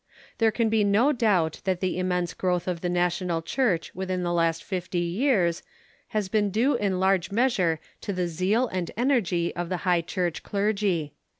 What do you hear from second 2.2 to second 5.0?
growth of the national Church within the last fifty